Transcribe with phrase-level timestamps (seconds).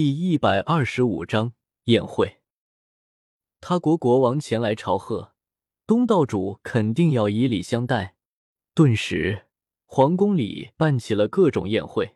[0.00, 1.54] 第一百二十五章
[1.86, 2.36] 宴会。
[3.60, 5.34] 他国国王前来朝贺，
[5.88, 8.14] 东道主肯定要以礼相待。
[8.74, 9.48] 顿时，
[9.86, 12.14] 皇宫里办起了各种宴会。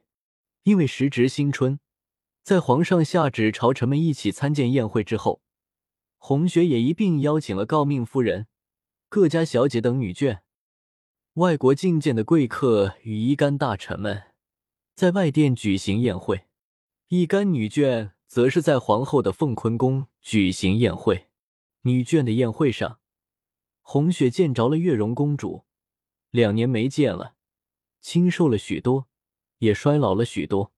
[0.63, 1.81] 因为时值新春，
[2.45, 5.43] 在皇上下旨朝臣们一起参见宴会之后，
[6.19, 8.47] 红雪也一并邀请了诰命夫人、
[9.09, 10.43] 各家小姐等女眷、
[11.33, 14.23] 外国觐见的贵客与一干大臣们，
[14.95, 16.45] 在外殿举行宴会。
[17.15, 21.29] 一干女眷则是在皇后的凤坤宫举行宴会。
[21.83, 23.01] 女眷的宴会上，
[23.83, 25.67] 红雪见着了月容公主，
[26.31, 27.35] 两年没见了，
[28.01, 29.09] 清瘦了许多，
[29.59, 30.73] 也衰老了许多，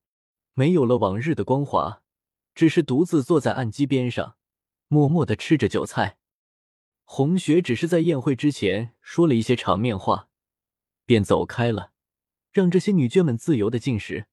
[0.55, 2.02] 没有了往日的光华，
[2.52, 4.34] 只是独自坐在案几边上，
[4.88, 6.19] 默默的吃着酒菜。
[7.05, 10.28] 红雪只是在宴会之前说了一些场面话，
[11.06, 11.92] 便走开了，
[12.50, 14.27] 让这些女眷们自由的进食。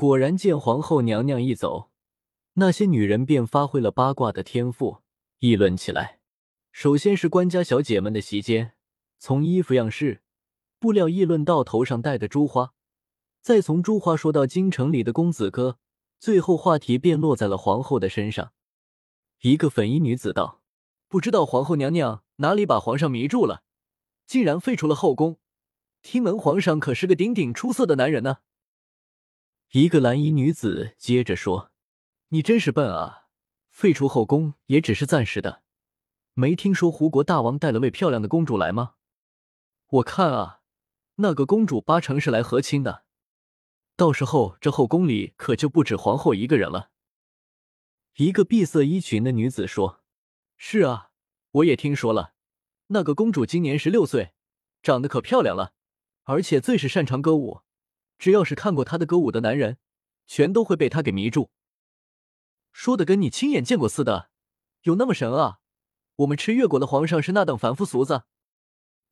[0.00, 1.90] 果然，见皇后娘娘一走，
[2.54, 5.02] 那些女人便发挥了八卦的天赋，
[5.40, 6.20] 议论起来。
[6.72, 8.72] 首先是官家小姐们的席间，
[9.18, 10.22] 从衣服样式、
[10.78, 12.72] 布料议论到头上戴的珠花，
[13.42, 15.76] 再从珠花说到京城里的公子哥，
[16.18, 18.52] 最后话题便落在了皇后的身上。
[19.42, 20.62] 一个粉衣女子道
[21.08, 23.64] ：“不知道皇后娘娘哪里把皇上迷住了，
[24.26, 25.36] 竟然废除了后宫。
[26.00, 28.38] 听闻皇上可是个顶顶出色的男人呢。”
[29.72, 31.70] 一个蓝衣女子接着说
[32.30, 33.28] ：“你真是笨啊！
[33.68, 35.62] 废除后宫也只是暂时的，
[36.34, 38.94] 没听说胡国大王带了位漂亮的公主来吗？
[39.86, 40.62] 我看啊，
[41.16, 43.04] 那个公主八成是来和亲的。
[43.94, 46.90] 到时候这后宫里可就不止皇后一个人了。”
[48.18, 50.02] 一个碧色衣裙的女子说
[50.58, 51.12] ：“是啊，
[51.52, 52.34] 我也听说了，
[52.88, 54.32] 那个公主今年十六岁，
[54.82, 55.74] 长得可漂亮了，
[56.24, 57.60] 而且最是擅长歌舞。”
[58.20, 59.78] 只要是看过他的歌舞的男人，
[60.26, 61.50] 全都会被他给迷住。
[62.70, 64.30] 说的跟你亲眼见过似的，
[64.82, 65.60] 有那么神啊？
[66.16, 68.24] 我们吃越国的皇上是那等凡夫俗子，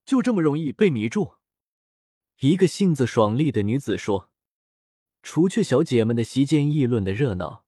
[0.05, 1.37] 就这么容易被迷住？
[2.41, 4.31] 一个性子爽利的女子说。
[5.23, 7.65] 除却小姐们的席间议论的热闹，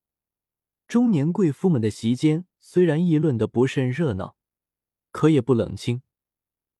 [0.87, 4.37] 中年贵妇们的席间虽然议论的不甚热闹，
[5.11, 6.03] 可也不冷清。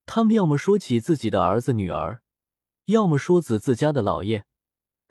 [0.05, 2.23] 他们要么说起自己的儿子女儿，
[2.85, 4.45] 要么说子自家的老爷。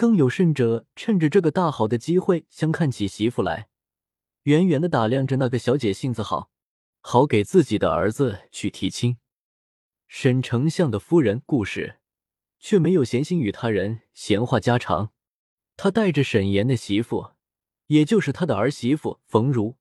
[0.01, 3.69] 更有甚者，趁着这个大好的机会，相看起媳妇来，
[4.45, 6.51] 远远的打量着那个小姐性子好，
[7.03, 9.19] 好给自己的儿子去提亲。
[10.09, 11.99] 沈丞相的夫人顾氏
[12.59, 15.13] 却没有闲心与他人闲话家常，
[15.77, 17.33] 他带着沈岩的媳妇，
[17.89, 19.77] 也就是他的儿媳妇冯如，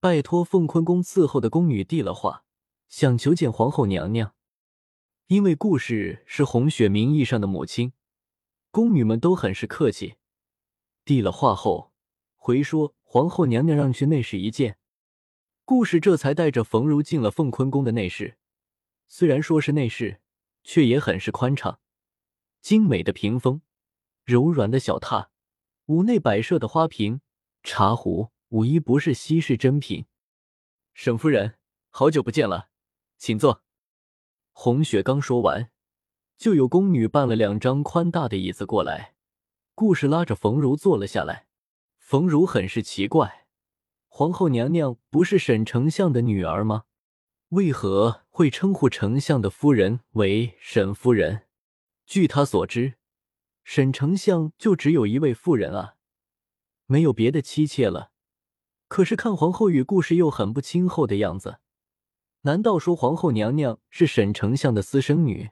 [0.00, 2.44] 拜托凤坤宫伺候的宫女递了话，
[2.88, 4.32] 想求见皇后娘娘，
[5.26, 7.92] 因为顾氏是红雪名义上的母亲。
[8.76, 10.16] 宫女们都很是客气，
[11.02, 11.94] 递了话后
[12.34, 14.76] 回说皇后娘娘让去内室一见。
[15.64, 18.36] 顾氏这才带着冯如进了凤坤宫的内室。
[19.08, 20.20] 虽然说是内室，
[20.62, 21.80] 却也很是宽敞，
[22.60, 23.62] 精美的屏风，
[24.24, 25.28] 柔软的小榻，
[25.86, 27.22] 屋内摆设的花瓶、
[27.62, 30.04] 茶壶，无一不是稀世珍品。
[30.92, 31.54] 沈夫人，
[31.88, 32.68] 好久不见了，
[33.16, 33.62] 请坐。
[34.52, 35.70] 红雪刚说完。
[36.36, 39.14] 就有宫女搬了两张宽大的椅子过来，
[39.74, 41.46] 顾氏拉着冯如坐了下来。
[41.98, 43.46] 冯如很是奇怪，
[44.08, 46.84] 皇后娘娘不是沈丞相的女儿吗？
[47.48, 51.42] 为何会称呼丞相的夫人为沈夫人？
[52.04, 52.94] 据他所知，
[53.64, 55.94] 沈丞相就只有一位夫人啊，
[56.86, 58.12] 没有别的妻妾了。
[58.88, 61.58] 可是看皇后与顾氏又很不亲厚的样子，
[62.42, 65.50] 难道说皇后娘娘是沈丞相的私生女？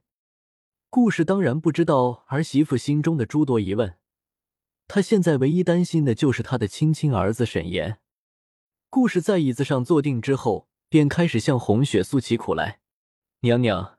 [0.94, 3.98] 顾氏当然不知道儿媳妇心中的诸多疑问，
[4.86, 7.98] 她现在唯一担心的就是她的亲亲儿子沈岩。
[8.90, 12.78] 顾氏在椅子上坐定之后，便开始向红雪诉起苦来
[13.42, 13.98] ：“娘娘，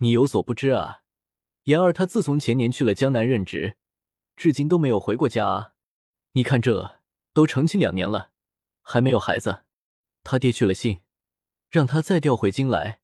[0.00, 0.98] 你有所不知啊，
[1.62, 3.78] 妍儿她自从前年去了江南任职，
[4.36, 5.72] 至今都没有回过家啊。
[6.32, 7.00] 你看这
[7.32, 8.32] 都成亲两年了，
[8.82, 9.62] 还没有孩子。
[10.22, 11.00] 他爹去了信，
[11.70, 13.00] 让他再调回京来，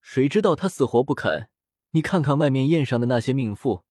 [0.00, 1.48] 谁知道他死活不肯。”
[1.92, 3.84] 你看看外面宴上的那些命妇，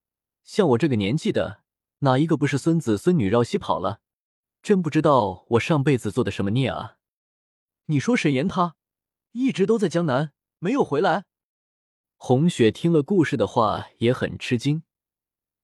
[0.43, 1.61] 像我这个年纪的，
[1.99, 4.01] 哪一个不是孙子孙女绕膝跑了？
[4.63, 6.97] 真不知道我上辈子做的什么孽啊！
[7.85, 8.75] 你说沈岩他
[9.31, 11.25] 一直都在江南，没有回来。
[12.17, 14.83] 红雪听了顾氏的话也很吃惊，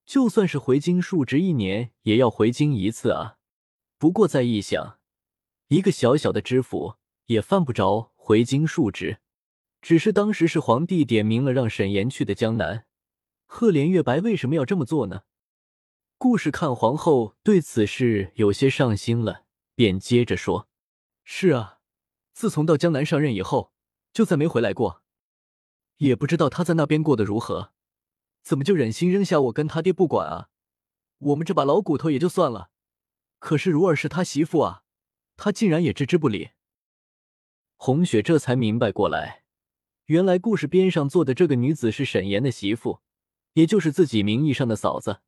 [0.05, 3.37] 就算是回京述职一年，也要回京一次啊。
[3.97, 4.99] 不过再一想，
[5.69, 6.95] 一个小小的知府
[7.25, 9.19] 也犯不着回京述职。
[9.87, 12.85] 只是当时是皇帝点明了让沈岩去的江南，
[13.45, 15.21] 赫连月白为什么要这么做呢？
[16.17, 19.45] 顾氏看皇后对此事有些上心了，
[19.75, 20.67] 便接着说
[21.23, 21.79] ：“是啊，
[22.33, 23.71] 自从到江南上任以后，
[24.11, 25.03] 就再没回来过。
[25.99, 27.71] 也不知道他在那边过得如何，
[28.43, 30.49] 怎么就忍心扔下我跟他爹不管啊？
[31.19, 32.71] 我们这把老骨头也就算了，
[33.39, 34.83] 可是如儿是他媳妇啊，
[35.37, 36.49] 他竟然也置之不理。”
[37.79, 39.45] 红雪这才明白过来，
[40.07, 43.01] 原来故事边上坐的这个女子是沈岩的媳妇，
[43.53, 45.19] 也就是自己名义上的嫂子。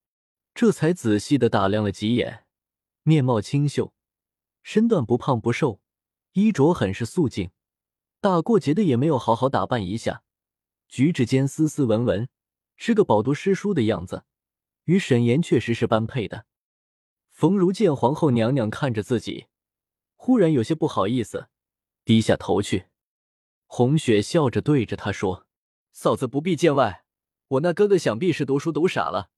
[0.54, 2.46] 这才仔细的打量了几眼，
[3.04, 3.94] 面貌清秀，
[4.64, 5.81] 身段不胖不瘦，
[6.31, 7.52] 衣着很是素净，
[8.22, 10.24] 大过节的也没有好好打扮一下，
[10.88, 12.30] 举止间斯斯文文，
[12.78, 14.24] 是个饱读诗书的样子，
[14.86, 16.46] 与沈岩确实是般配的。
[17.30, 19.48] 冯如见皇后娘娘看着自己，
[20.16, 21.50] 忽然有些不好意思。
[22.06, 22.86] 低下头去，
[23.71, 25.45] 红雪笑着对着他说
[25.94, 27.06] ：“嫂子不必见外，
[27.50, 29.30] 我那哥哥想必是读书读傻了，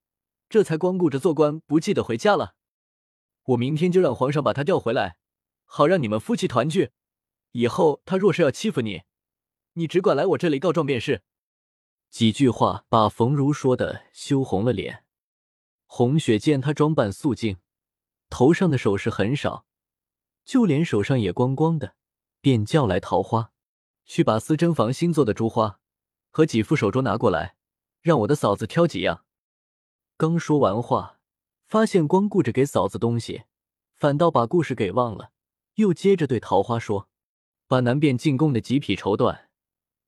[0.47, 2.55] 这才光顾着做官，不记得回家了。
[3.43, 5.17] 我明天就让皇上把他调回来，
[5.65, 6.91] 好让你们夫妻团聚。
[7.51, 9.01] 以后他若是要欺负你，
[9.73, 11.23] 你只管来我这里告状便是。”
[12.09, 15.03] 几句话把冯如说的羞红了脸。
[15.85, 17.57] 红雪见他装扮素净，
[18.29, 19.65] 头上的首饰很少，
[20.45, 21.95] 就连手上也光光的。
[22.39, 23.50] 便叫来桃花，
[24.11, 25.79] 去把私珍房新做的珠花
[26.31, 27.55] 和几副手镯拿过来，
[28.01, 29.23] 让我的嫂子挑几样。
[30.17, 31.21] 刚说完话，
[31.69, 33.43] 发现光顾着给嫂子东西，
[33.95, 35.31] 反倒把故事给忘了。
[35.75, 37.07] 又接着对桃花说
[37.67, 39.45] ：“把南边进贡的几匹绸缎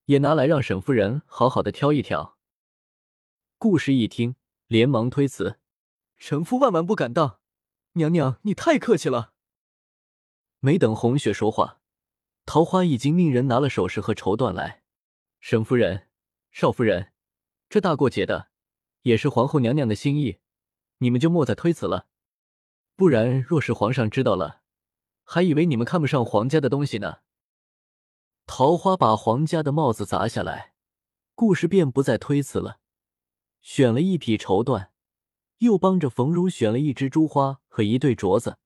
[0.04, 2.38] 也拿来，让沈夫人好好的挑一挑。”
[3.58, 4.36] 顾氏一听，
[4.68, 5.62] 连忙推辞
[6.20, 7.40] ：“臣夫万万不敢当，
[7.94, 9.32] 娘娘你太客气了。”
[10.60, 11.80] 没等红雪说话。
[12.46, 14.84] 桃花已经命人拿了首饰和绸缎来，
[15.40, 16.10] 沈夫人、
[16.52, 17.12] 少夫人，
[17.70, 18.50] 这大过节的，
[19.04, 20.40] 也是皇后娘娘的心意，
[20.98, 22.08] 你们就莫再推辞了，
[22.96, 24.62] 不然若是皇上知道了，
[25.24, 27.20] 还以为你们看不上皇家的东西呢。
[28.46, 30.74] 桃花把皇家的帽子砸下来，
[31.34, 32.80] 顾氏便不再推辞了，
[33.62, 34.90] 选了一匹绸缎，
[35.60, 38.58] 又帮着冯如选了一只珠花和一对镯子，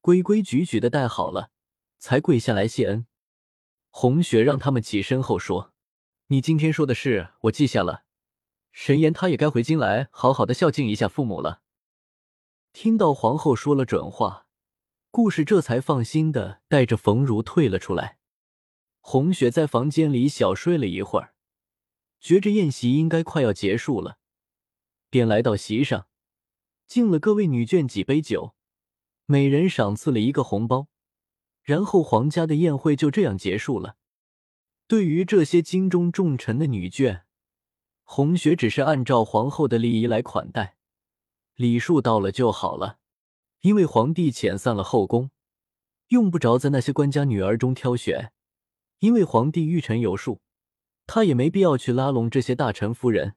[0.00, 1.52] 规规矩矩的戴好了，
[1.98, 3.06] 才跪下来谢恩。
[3.90, 5.74] 红雪让他们起身后说
[6.28, 8.04] ：“你今天说的事我记下了，
[8.72, 11.62] 沈岩他也该回京来好好的孝敬一下父母了。”
[12.72, 14.46] 听到皇后说了准话，
[15.10, 18.18] 顾氏这才放心的带着冯如退了出来。
[19.00, 21.34] 红雪在房间里小睡了一会儿，
[22.20, 24.18] 觉着宴席应该快要结束了，
[25.08, 26.06] 便来到席上，
[26.86, 28.54] 敬了各位女眷几杯酒，
[29.26, 30.86] 每人赏赐了一个红包。
[31.62, 33.96] 然后皇家的宴会就这样结束了。
[34.86, 37.22] 对于这些京中重臣的女眷，
[38.02, 40.76] 红雪只是按照皇后的礼仪来款待，
[41.54, 42.98] 礼数到了就好了。
[43.60, 45.30] 因为皇帝遣散了后宫，
[46.08, 48.32] 用不着在那些官家女儿中挑选。
[48.98, 50.40] 因为皇帝御臣有数，
[51.06, 53.36] 他也没必要去拉拢这些大臣夫人。